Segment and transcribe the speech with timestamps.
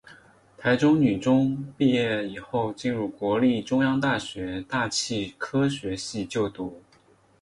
[0.57, 6.81] 台中女中毕业以后进入国立中央大学大气科学系就读。